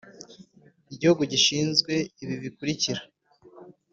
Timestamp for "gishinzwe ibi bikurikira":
1.31-3.01